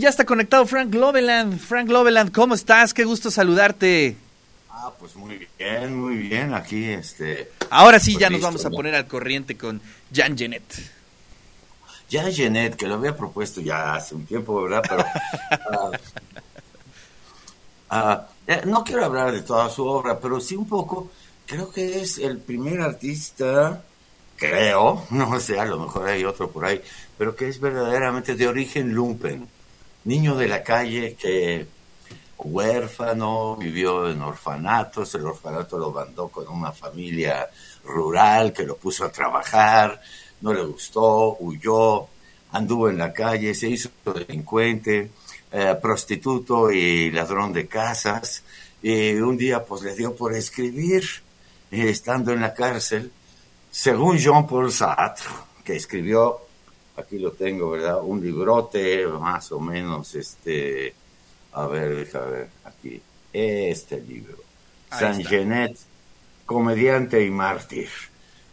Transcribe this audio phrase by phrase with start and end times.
[0.00, 1.58] Ya está conectado Frank Loveland.
[1.58, 2.94] Frank Loveland, ¿cómo estás?
[2.94, 4.16] Qué gusto saludarte.
[4.70, 6.54] Ah, pues muy bien, muy bien.
[6.54, 7.50] Aquí, este.
[7.68, 8.76] Ahora sí, pues ya nos vamos a ¿no?
[8.76, 9.80] poner al corriente con
[10.14, 10.62] Jan Genet.
[12.08, 14.84] Ya Jeanette, que lo había propuesto ya hace un tiempo, ¿verdad?
[14.88, 15.04] Pero.
[15.50, 15.90] ah,
[17.90, 21.10] ah, eh, no quiero hablar de toda su obra, pero sí un poco.
[21.44, 23.82] Creo que es el primer artista,
[24.36, 26.80] creo, no sé, a lo mejor hay otro por ahí,
[27.18, 29.57] pero que es verdaderamente de origen lumpen.
[30.08, 31.66] Niño de la calle que
[32.38, 37.46] huérfano, vivió en orfanatos, el orfanato lo mandó con una familia
[37.84, 40.00] rural que lo puso a trabajar,
[40.40, 42.06] no le gustó, huyó,
[42.52, 45.10] anduvo en la calle, se hizo delincuente,
[45.52, 48.44] eh, prostituto y ladrón de casas,
[48.80, 51.04] y un día pues le dio por escribir,
[51.70, 53.12] eh, estando en la cárcel,
[53.70, 55.28] según Jean-Paul Sartre,
[55.62, 56.47] que escribió,
[56.98, 58.00] aquí lo tengo, ¿verdad?
[58.02, 60.92] Un librote más o menos, este,
[61.52, 63.00] a ver, déjame ver, aquí,
[63.32, 64.36] este libro,
[64.90, 65.30] Ahí Saint está.
[65.30, 65.78] Genet,
[66.44, 67.88] comediante y mártir,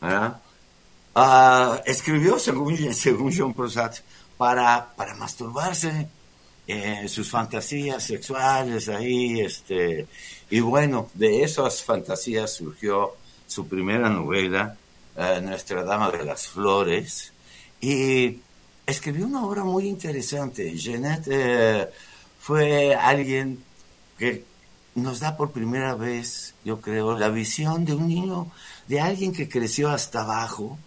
[0.00, 0.40] ¿verdad?
[1.14, 4.02] Ah, escribió, según, según Jean-Paul Sartre,
[4.36, 6.08] para, para masturbarse,
[6.66, 10.06] eh, sus fantasías sexuales ahí, este,
[10.48, 14.76] y bueno, de esas fantasías surgió su primera novela,
[15.16, 17.32] eh, Nuestra Dama de las Flores,
[17.80, 18.38] y
[18.86, 20.76] escribió una obra muy interesante.
[20.76, 21.88] Jeanette eh,
[22.38, 23.62] fue alguien
[24.18, 24.44] que
[24.94, 28.50] nos da por primera vez, yo creo, la visión de un niño,
[28.88, 30.78] de alguien que creció hasta abajo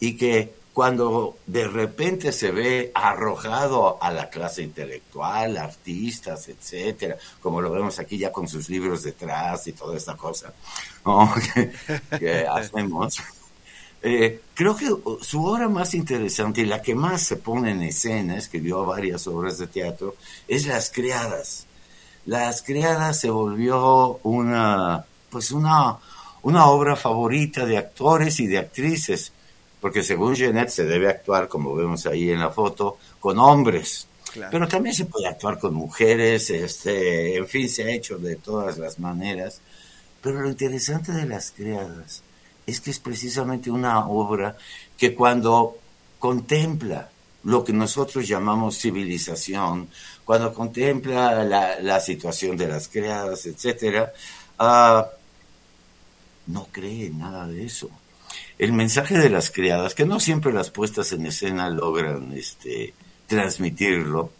[0.00, 7.60] y que cuando de repente se ve arrojado a la clase intelectual, artistas, etcétera, como
[7.60, 10.52] lo vemos aquí ya con sus libros detrás y toda esta cosa
[11.04, 11.32] ¿no?
[11.54, 11.72] que,
[12.18, 13.20] que hacemos.
[14.04, 14.86] Eh, creo que
[15.20, 19.58] su obra más interesante y la que más se pone en escena, escribió varias obras
[19.58, 20.16] de teatro,
[20.48, 21.66] es Las Criadas.
[22.26, 25.98] Las Criadas se volvió una, pues una,
[26.42, 29.32] una obra favorita de actores y de actrices,
[29.80, 34.08] porque según Jeanette se debe actuar, como vemos ahí en la foto, con hombres.
[34.32, 34.50] Claro.
[34.50, 38.78] Pero también se puede actuar con mujeres, este, en fin, se ha hecho de todas
[38.78, 39.60] las maneras.
[40.20, 42.22] Pero lo interesante de Las Criadas
[42.66, 44.56] es que es precisamente una obra
[44.96, 45.78] que cuando
[46.18, 47.10] contempla
[47.44, 49.88] lo que nosotros llamamos civilización,
[50.24, 54.12] cuando contempla la, situación de las criadas, etcétera,
[54.58, 55.06] ah,
[56.46, 57.90] no cree nada de eso.
[58.58, 62.94] El mensaje de las criadas, que no siempre las puestas en escena logran este,
[63.26, 64.30] transmitirlo.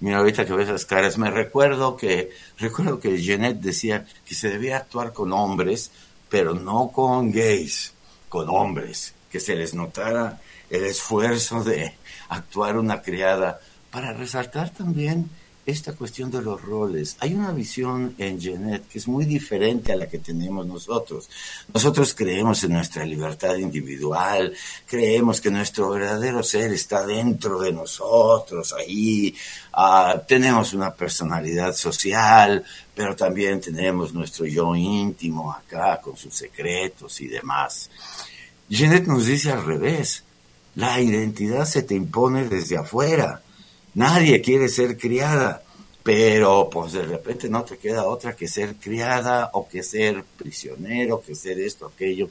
[0.00, 4.50] Mira, ahorita que ves las caras, me recuerdo que, recuerdo que Jeanette decía que se
[4.50, 5.90] debía actuar con hombres,
[6.32, 7.92] pero no con gays,
[8.30, 11.92] con hombres, que se les notara el esfuerzo de
[12.30, 13.60] actuar una criada,
[13.90, 15.28] para resaltar también
[15.64, 17.16] esta cuestión de los roles.
[17.20, 21.28] Hay una visión en Jeanette que es muy diferente a la que tenemos nosotros.
[21.72, 24.52] Nosotros creemos en nuestra libertad individual,
[24.86, 29.34] creemos que nuestro verdadero ser está dentro de nosotros, ahí.
[29.72, 37.20] Ah, tenemos una personalidad social, pero también tenemos nuestro yo íntimo acá con sus secretos
[37.20, 37.88] y demás.
[38.68, 40.24] Jeanette nos dice al revés,
[40.74, 43.42] la identidad se te impone desde afuera.
[43.94, 45.62] Nadie quiere ser criada,
[46.02, 51.20] pero pues de repente no te queda otra que ser criada o que ser prisionero,
[51.20, 52.30] que ser esto, aquello.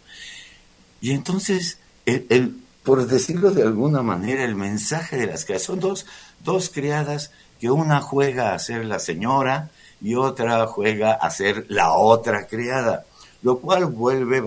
[1.00, 5.80] Y entonces, el, el- por decirlo de alguna manera, el mensaje de las criadas, son
[5.80, 6.06] dos,
[6.44, 9.70] dos criadas que una juega a ser la señora
[10.02, 13.06] y otra juega a ser la otra criada,
[13.44, 14.42] lo cual vuelve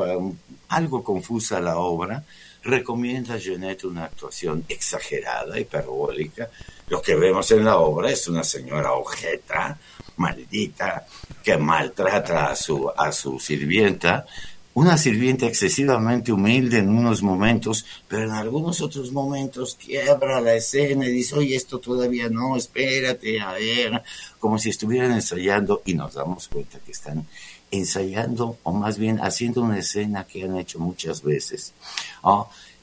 [0.69, 2.25] algo confusa la obra.
[2.65, 6.51] Recomienda a Jeanette una actuación exagerada, hiperbólica.
[6.89, 9.79] Lo que vemos en la obra es una señora ojeta,
[10.17, 11.07] maldita,
[11.43, 14.27] que maltrata a su, a su sirvienta,
[14.75, 21.07] una sirvienta excesivamente humilde en unos momentos, pero en algunos otros momentos quiebra la escena
[21.07, 24.03] y dice, oye, esto todavía no, espérate, a ver,
[24.41, 27.25] como si estuvieran ensayando y nos damos cuenta que están
[27.75, 31.73] ensayando o más bien haciendo una escena que han hecho muchas veces.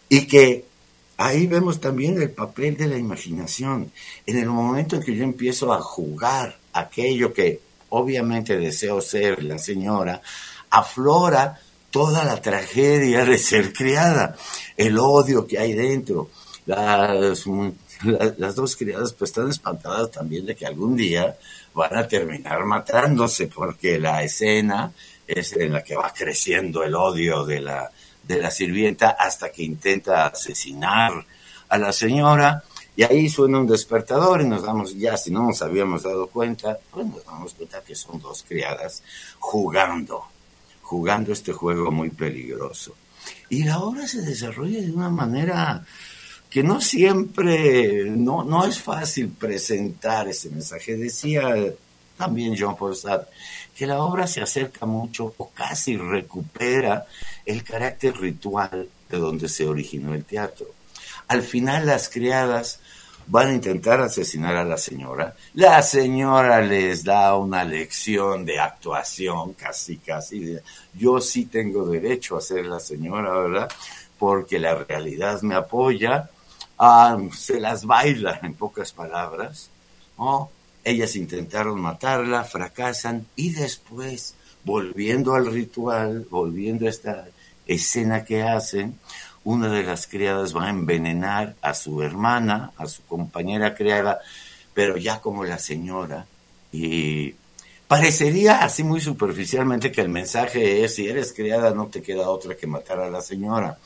[0.09, 0.65] Y que
[1.17, 3.91] ahí vemos también el papel de la imaginación.
[4.25, 7.59] En el momento en que yo empiezo a jugar aquello que
[7.89, 10.21] obviamente deseo ser la señora,
[10.69, 11.59] aflora
[11.91, 14.35] toda la tragedia de ser criada,
[14.77, 16.29] el odio que hay dentro.
[16.65, 17.45] Las,
[18.03, 21.35] la- las dos criadas pues están espantadas también de que algún día
[21.73, 24.91] van a terminar matándose, porque la escena
[25.27, 27.89] es en la que va creciendo el odio de la,
[28.23, 31.25] de la sirvienta hasta que intenta asesinar
[31.69, 32.63] a la señora
[32.97, 36.77] Y ahí suena un despertador y nos damos, ya si no nos habíamos dado cuenta,
[36.91, 39.01] pues nos damos cuenta que son dos criadas
[39.39, 40.25] jugando,
[40.81, 42.93] jugando este juego muy peligroso.
[43.49, 45.85] Y la obra se desarrolla de una manera
[46.51, 50.97] que no siempre, no, no es fácil presentar ese mensaje.
[50.97, 51.55] Decía
[52.17, 53.29] también Jean Paul Sartre
[53.75, 57.07] que la obra se acerca mucho o casi recupera
[57.45, 60.67] el carácter ritual de donde se originó el teatro.
[61.29, 62.79] Al final las criadas
[63.27, 65.33] van a intentar asesinar a la señora.
[65.53, 70.57] La señora les da una lección de actuación, casi, casi.
[70.93, 73.69] Yo sí tengo derecho a ser la señora, ¿verdad?
[74.19, 76.29] Porque la realidad me apoya.
[76.83, 79.69] Ah, se las baila, en pocas palabras.
[80.83, 84.33] Ellas intentaron matarla, fracasan y después,
[84.63, 87.27] volviendo al ritual, volviendo a esta
[87.67, 88.97] escena que hacen,
[89.43, 94.19] una de las criadas va a envenenar a su hermana, a su compañera criada,
[94.73, 96.25] pero ya como la señora.
[96.71, 97.35] Y
[97.87, 102.55] parecería así muy superficialmente que el mensaje es, si eres criada no te queda otra
[102.55, 103.77] que matar a la señora.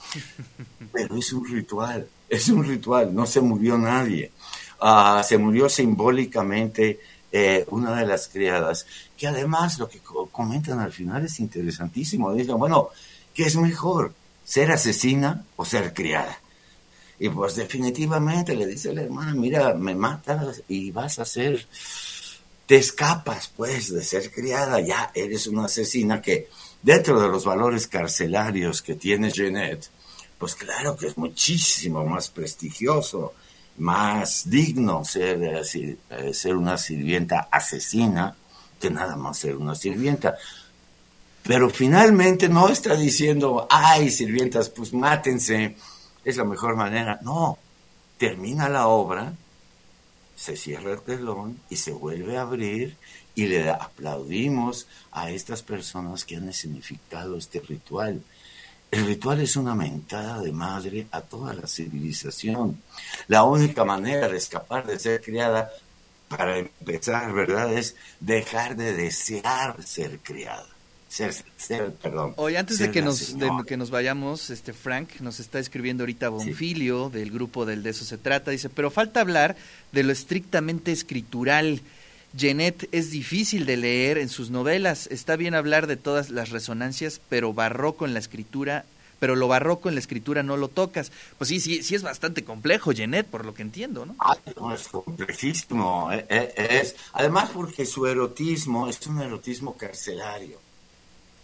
[0.96, 4.32] Pero es un ritual, es un ritual, no se murió nadie.
[4.80, 7.00] Ah, se murió simbólicamente
[7.32, 8.86] eh, una de las criadas,
[9.18, 10.00] que además lo que
[10.32, 12.34] comentan al final es interesantísimo.
[12.34, 12.90] Dicen, bueno,
[13.34, 14.14] ¿qué es mejor?
[14.46, 16.40] ser asesina o ser criada.
[17.20, 21.68] Y pues definitivamente le dice la hermana, mira, me matas y vas a ser,
[22.66, 26.50] te escapas pues de ser criada, ya eres una asesina que
[26.82, 29.90] dentro de los valores carcelarios que tiene Jeanette,
[30.46, 33.34] pues claro que es muchísimo más prestigioso,
[33.80, 38.36] más digno ser, eh, ser una sirvienta asesina
[38.80, 40.38] que nada más ser una sirvienta.
[41.42, 45.78] Pero finalmente no está diciendo, ay, sirvientas, pues mátense,
[46.24, 47.18] es la mejor manera.
[47.24, 47.58] No,
[48.20, 49.34] termina la obra,
[50.36, 52.98] se cierra el telón y se vuelve a abrir
[53.34, 58.22] y le aplaudimos a estas personas que han significado este ritual.
[58.92, 62.82] El ritual es una mentada de madre a toda la civilización.
[63.28, 65.70] La única manera de escapar de ser criada,
[66.28, 70.66] para empezar, ¿verdad?, es dejar de desear ser criada
[71.58, 72.34] ser, perdón.
[72.36, 76.30] Hoy antes de que nos de que nos vayamos, este Frank nos está escribiendo ahorita
[76.30, 79.56] Bonfilio del grupo del de eso se trata, dice, pero falta hablar
[79.92, 81.82] de lo estrictamente escritural.
[82.36, 85.08] Jeanette es difícil de leer en sus novelas.
[85.08, 88.86] Está bien hablar de todas las resonancias, pero barroco en la escritura,
[89.20, 91.14] pero lo barroco en la escritura no lo tocas.
[91.38, 94.16] Pues sí, sí, sí es bastante complejo, Jeanette, por lo que entiendo, ¿no?
[94.20, 96.12] Ah, no, es complejísimo.
[96.12, 100.60] Eh, eh, es, además porque su erotismo es un erotismo carcelario.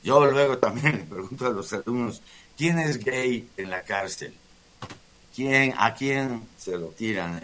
[0.03, 2.21] Yo luego también le pregunto a los alumnos,
[2.57, 4.33] ¿quién es gay en la cárcel?
[5.33, 7.41] ¿Quién, ¿A quién se lo tiran?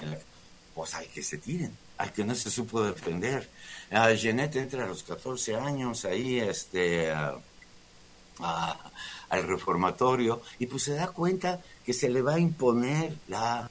[0.76, 3.50] Pues al que se tiren, al que no se supo defender.
[4.16, 7.12] Jeanette entra a los 14 años ahí este,
[8.40, 13.70] al reformatorio y pues se da cuenta que se le va a imponer la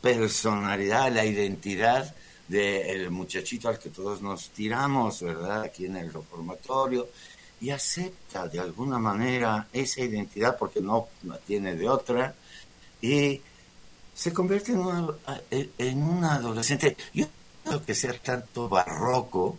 [0.00, 2.14] personalidad, la identidad
[2.46, 5.62] del muchachito al que todos nos tiramos, ¿verdad?
[5.62, 7.08] Aquí en el reformatorio
[7.60, 12.34] y acepta de alguna manera esa identidad porque no la tiene de otra
[13.02, 13.40] y
[14.14, 15.14] se convierte en una,
[15.50, 16.96] en adolescente.
[17.12, 17.26] Yo
[17.84, 19.58] que sea tanto barroco,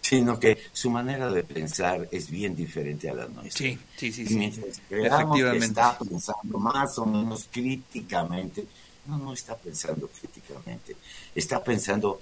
[0.00, 3.66] sino que su manera de pensar es bien diferente a la nuestra.
[3.66, 4.26] Sí, sí, sí.
[4.26, 4.62] sí.
[4.90, 5.66] Efectivamente.
[5.66, 8.66] está pensando más o menos críticamente,
[9.06, 10.96] no, no está pensando críticamente,
[11.34, 12.20] está pensando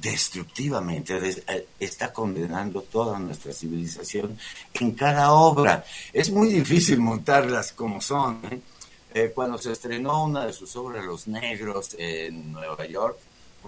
[0.00, 4.38] destructivamente, eh, está condenando toda nuestra civilización
[4.74, 5.84] en cada obra.
[6.12, 8.40] Es muy difícil montarlas como son.
[8.50, 8.60] ¿eh?
[9.14, 13.18] Eh, cuando se estrenó una de sus obras, Los Negros, en Nueva York,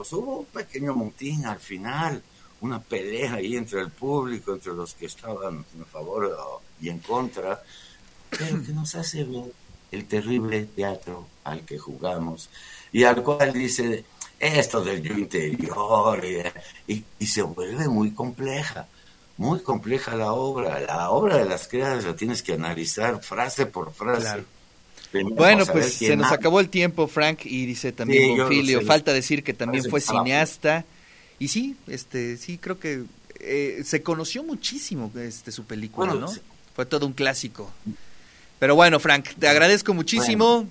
[0.01, 2.23] pues hubo un pequeño motín al final,
[2.63, 6.35] una pelea ahí entre el público, entre los que estaban a favor
[6.81, 7.63] y en contra,
[8.31, 9.53] pero que nos hace ver
[9.93, 12.49] el terrible teatro al que jugamos
[12.91, 14.07] y al cual dice
[14.39, 16.25] esto del yo interior,
[16.87, 18.89] y, se vuelve muy compleja,
[19.37, 20.81] muy compleja la obra.
[20.81, 24.47] La obra de las criadas la tienes que analizar frase por frase.
[25.13, 29.55] Bueno, pues se nos acabó el tiempo, Frank, y dice también Bonfilio, falta decir que
[29.55, 30.85] también fue cineasta.
[31.39, 33.05] Y sí, este, sí, creo que
[33.41, 36.29] eh, se conoció muchísimo este su película, ¿no?
[36.75, 37.73] Fue todo un clásico.
[38.59, 40.69] Pero bueno, Frank, te agradezco muchísimo.